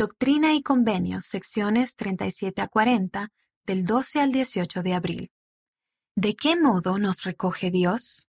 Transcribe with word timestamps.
Doctrina 0.00 0.54
y 0.54 0.62
Convenios, 0.62 1.26
secciones 1.26 1.94
37 1.94 2.62
a 2.62 2.68
40, 2.68 3.28
del 3.66 3.84
12 3.84 4.20
al 4.20 4.32
18 4.32 4.82
de 4.82 4.94
abril. 4.94 5.30
¿De 6.16 6.34
qué 6.34 6.56
modo 6.56 6.98
nos 6.98 7.24
recoge 7.24 7.70
Dios? 7.70 8.26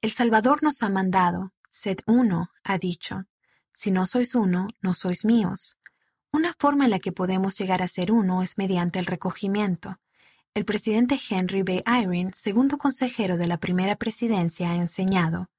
El 0.00 0.10
Salvador 0.10 0.64
nos 0.64 0.82
ha 0.82 0.88
mandado, 0.88 1.52
sed 1.70 1.98
uno, 2.08 2.50
ha 2.64 2.76
dicho. 2.78 3.22
Si 3.72 3.92
no 3.92 4.04
sois 4.04 4.34
uno, 4.34 4.66
no 4.80 4.94
sois 4.94 5.24
míos. 5.24 5.76
Una 6.32 6.52
forma 6.58 6.86
en 6.86 6.90
la 6.90 6.98
que 6.98 7.12
podemos 7.12 7.56
llegar 7.56 7.80
a 7.80 7.86
ser 7.86 8.10
uno 8.10 8.42
es 8.42 8.58
mediante 8.58 8.98
el 8.98 9.06
recogimiento. 9.06 10.00
El 10.54 10.64
presidente 10.64 11.20
Henry 11.30 11.62
B. 11.62 11.84
Eyring, 11.86 12.32
segundo 12.34 12.78
consejero 12.78 13.36
de 13.36 13.46
la 13.46 13.58
primera 13.58 13.94
presidencia, 13.94 14.72
ha 14.72 14.74
enseñado, 14.74 15.51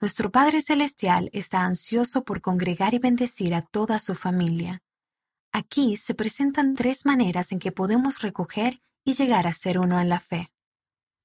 Nuestro 0.00 0.30
Padre 0.30 0.62
Celestial 0.62 1.28
está 1.32 1.62
ansioso 1.62 2.24
por 2.24 2.40
congregar 2.40 2.94
y 2.94 3.00
bendecir 3.00 3.52
a 3.52 3.62
toda 3.62 3.98
su 3.98 4.14
familia. 4.14 4.80
Aquí 5.50 5.96
se 5.96 6.14
presentan 6.14 6.76
tres 6.76 7.04
maneras 7.04 7.50
en 7.50 7.58
que 7.58 7.72
podemos 7.72 8.22
recoger 8.22 8.80
y 9.04 9.14
llegar 9.14 9.48
a 9.48 9.54
ser 9.54 9.76
uno 9.80 10.00
en 10.00 10.08
la 10.08 10.20
fe. 10.20 10.46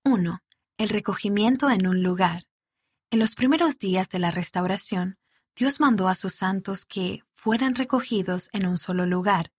1. 0.06 0.42
El 0.80 0.90
recogimiento 0.90 1.70
en 1.70 1.86
un 1.86 2.02
lugar. 2.02 2.48
En 3.12 3.20
los 3.20 3.36
primeros 3.36 3.78
días 3.78 4.10
de 4.10 4.18
la 4.18 4.32
restauración, 4.32 5.20
Dios 5.56 5.80
mandó 5.80 6.08
a 6.08 6.16
sus 6.16 6.34
santos 6.34 6.86
que 6.86 7.22
fueran 7.36 7.76
recogidos 7.76 8.50
en 8.54 8.66
un 8.66 8.80
solo 8.80 9.06
lugar, 9.06 9.52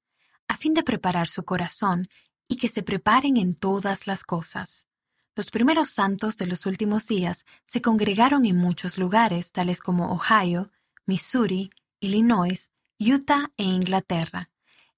a 0.48 0.56
fin 0.56 0.74
de 0.74 0.82
preparar 0.82 1.28
su 1.28 1.44
corazón 1.44 2.08
y 2.48 2.56
que 2.56 2.68
se 2.68 2.82
preparen 2.82 3.36
en 3.36 3.54
todas 3.54 4.08
las 4.08 4.24
cosas. 4.24 4.88
Los 5.36 5.50
primeros 5.50 5.90
santos 5.90 6.36
de 6.36 6.46
los 6.46 6.64
últimos 6.64 7.08
días 7.08 7.44
se 7.66 7.82
congregaron 7.82 8.46
en 8.46 8.56
muchos 8.56 8.98
lugares, 8.98 9.50
tales 9.50 9.80
como 9.80 10.12
Ohio, 10.12 10.70
Missouri, 11.06 11.70
Illinois, 11.98 12.70
Utah 13.00 13.50
e 13.56 13.64
Inglaterra. 13.64 14.50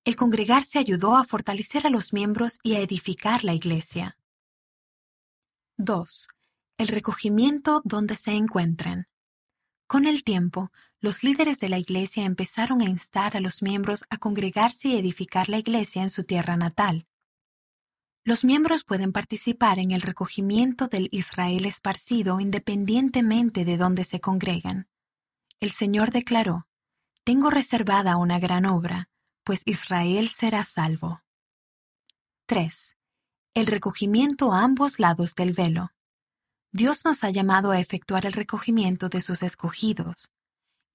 El 0.05 0.15
congregarse 0.15 0.79
ayudó 0.79 1.17
a 1.17 1.25
fortalecer 1.25 1.87
a 1.87 1.91
los 1.91 2.13
miembros 2.13 2.59
y 2.63 2.75
a 2.75 2.81
edificar 2.81 3.45
la 3.45 3.55
iglesia. 3.55 4.19
2. 5.79 6.29
El 6.77 6.89
recogimiento 6.89 7.81
donde 7.85 8.17
se 8.17 8.33
encuentren. 8.33 9.09
Con 9.87 10.07
el 10.07 10.23
tiempo, 10.23 10.71
los 11.01 11.25
líderes 11.25 11.61
de 11.61 11.71
la 11.71 11.79
iglesia 11.79 12.25
empezaron 12.25 12.83
a 12.83 12.85
instar 12.85 13.37
a 13.37 13.41
los 13.41 13.63
miembros 13.63 14.05
a 14.11 14.19
congregarse 14.19 14.89
y 14.89 14.97
edificar 14.97 15.49
la 15.49 15.59
iglesia 15.59 16.03
en 16.03 16.11
su 16.11 16.25
tierra 16.25 16.57
natal. 16.57 17.06
Los 18.27 18.43
miembros 18.43 18.83
pueden 18.83 19.13
participar 19.13 19.79
en 19.79 19.93
el 19.93 20.01
recogimiento 20.01 20.89
del 20.89 21.09
Israel 21.13 21.65
esparcido 21.65 22.41
independientemente 22.41 23.65
de 23.65 23.77
dónde 23.77 24.03
se 24.03 24.19
congregan. 24.19 24.89
El 25.61 25.71
Señor 25.71 26.11
declaró, 26.11 26.67
Tengo 27.23 27.51
reservada 27.51 28.17
una 28.17 28.41
gran 28.41 28.67
obra, 28.67 29.09
pues 29.45 29.63
Israel 29.65 30.29
será 30.29 30.65
salvo. 30.65 31.23
3. 32.47 32.97
El 33.55 33.69
recogimiento 33.69 34.53
a 34.53 34.65
ambos 34.65 34.99
lados 34.99 35.37
del 35.37 35.53
velo. 35.53 35.93
Dios 36.73 37.05
nos 37.05 37.23
ha 37.23 37.31
llamado 37.31 37.71
a 37.71 37.79
efectuar 37.79 38.27
el 38.27 38.33
recogimiento 38.33 39.09
de 39.09 39.21
sus 39.21 39.45
escogidos. 39.45 40.33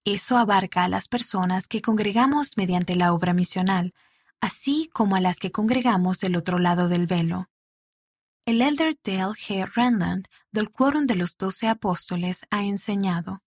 Eso 0.03 0.37
abarca 0.37 0.83
a 0.83 0.89
las 0.89 1.07
personas 1.07 1.69
que 1.69 1.81
congregamos 1.81 2.57
mediante 2.57 2.97
la 2.97 3.13
obra 3.13 3.33
misional, 3.33 3.93
así 4.41 4.89
como 4.91 5.15
a 5.15 5.21
las 5.21 5.37
que 5.37 5.51
congregamos 5.51 6.19
del 6.19 6.35
otro 6.35 6.59
lado 6.59 6.89
del 6.89 7.05
velo. 7.05 7.49
El 8.45 8.61
elder 8.61 8.97
Dale 9.03 9.33
G. 9.33 9.71
Renland, 9.71 10.27
del 10.51 10.71
Quórum 10.71 11.05
de 11.05 11.15
los 11.15 11.37
Doce 11.37 11.67
Apóstoles, 11.67 12.45
ha 12.49 12.63
enseñado, 12.63 13.43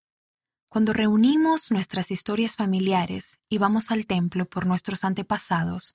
Cuando 0.69 0.93
reunimos 0.93 1.71
nuestras 1.71 2.11
historias 2.11 2.57
familiares 2.57 3.39
y 3.49 3.59
vamos 3.59 3.91
al 3.91 4.07
templo 4.07 4.47
por 4.47 4.67
nuestros 4.67 5.05
antepasados, 5.05 5.93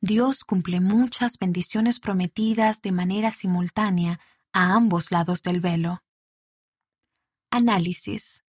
Dios 0.00 0.44
cumple 0.44 0.80
muchas 0.80 1.38
bendiciones 1.38 1.98
prometidas 1.98 2.82
de 2.82 2.92
manera 2.92 3.32
simultánea 3.32 4.20
a 4.52 4.74
ambos 4.74 5.10
lados 5.10 5.42
del 5.42 5.60
velo. 5.60 6.02
Análisis. 7.50 8.44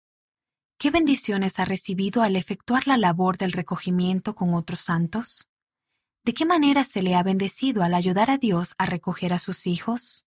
¿Qué 0.77 0.89
bendiciones 0.89 1.59
ha 1.59 1.65
recibido 1.65 2.23
al 2.23 2.35
efectuar 2.35 2.87
la 2.87 2.97
labor 2.97 3.37
del 3.37 3.51
recogimiento 3.51 4.35
con 4.35 4.53
otros 4.53 4.81
santos? 4.81 5.47
¿De 6.25 6.33
qué 6.33 6.45
manera 6.45 6.85
se 6.85 7.01
le 7.01 7.15
ha 7.15 7.23
bendecido 7.23 7.83
al 7.83 7.93
ayudar 7.93 8.31
a 8.31 8.37
Dios 8.37 8.75
a 8.77 8.85
recoger 8.85 9.33
a 9.33 9.39
sus 9.39 9.67
hijos? 9.67 10.25